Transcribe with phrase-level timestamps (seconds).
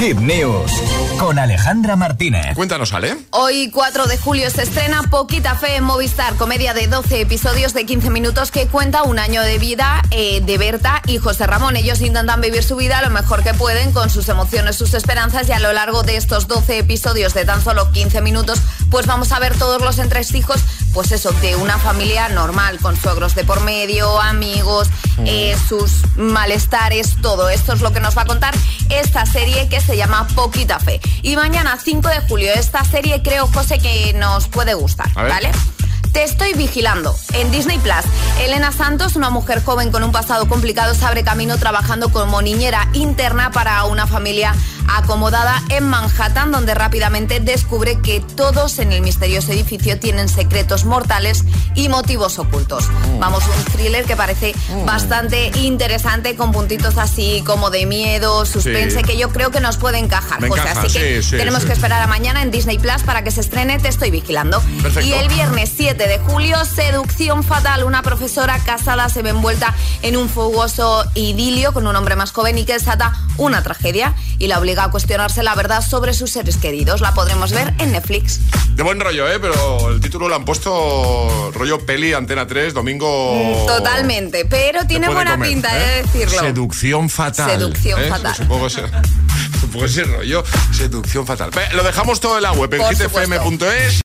[0.00, 0.72] Hit News
[1.18, 2.56] con Alejandra Martínez.
[2.56, 3.18] Cuéntanos, Ale.
[3.32, 7.84] Hoy, 4 de julio, se estrena Poquita Fe en Movistar, comedia de 12 episodios de
[7.84, 11.76] 15 minutos que cuenta un año de vida eh, de Berta y José Ramón.
[11.76, 15.52] Ellos intentan vivir su vida lo mejor que pueden con sus emociones, sus esperanzas y
[15.52, 19.38] a lo largo de estos 12 episodios de tan solo 15 minutos, pues vamos a
[19.38, 20.60] ver todos los entresijos,
[20.92, 24.88] pues eso, de una familia normal, con suegros de por medio, amigos,
[25.24, 27.48] eh, sus malestares, todo.
[27.48, 28.54] Esto es lo que nos va a contar
[28.90, 31.00] esta serie que se llama Poquita Fe.
[31.22, 35.50] Y mañana, 5 de julio, esta serie creo, José, que nos puede gustar, ¿vale?
[36.12, 37.14] Te estoy vigilando.
[37.34, 38.04] En Disney Plus,
[38.40, 42.88] Elena Santos, una mujer joven con un pasado complicado, se abre camino trabajando como niñera
[42.94, 44.54] interna para una familia
[44.96, 51.44] acomodada en Manhattan, donde rápidamente descubre que todos en el misterioso edificio tienen secretos mortales
[51.74, 52.88] y motivos ocultos.
[53.18, 54.54] Vamos, un thriller que parece
[54.86, 59.04] bastante interesante, con puntitos así como de miedo, suspense, Sí.
[59.04, 60.60] que yo creo que nos puede encajar, José.
[60.62, 63.40] encaja, así que sí, tenemos que esperar a mañana en Disney Plus para que se
[63.40, 64.60] estrene Te estoy vigilando.
[64.82, 65.08] Perfecto.
[65.08, 67.84] Y el viernes 7 de julio, Seducción Fatal.
[67.84, 72.58] Una profesora casada se ve envuelta en un fogoso idilio con un hombre más joven
[72.58, 76.56] y que desata una tragedia y la obliga a cuestionarse la verdad sobre sus seres
[76.56, 77.00] queridos.
[77.00, 78.40] La podremos ver en Netflix.
[78.74, 79.38] De buen rollo, ¿eh?
[79.40, 83.64] Pero el título lo han puesto rollo peli, Antena 3, domingo...
[83.66, 85.80] Totalmente, pero tiene buena comer, pinta, ¿eh?
[85.80, 86.40] de decirlo.
[86.40, 87.50] Seducción fatal.
[87.50, 88.08] Seducción ¿eh?
[88.08, 88.46] fatal.
[88.46, 88.82] Poco ese,
[89.72, 90.44] poco ese rollo.
[90.72, 91.50] Seducción fatal.
[91.74, 93.98] Lo dejamos todo en la web, en hitfm.es.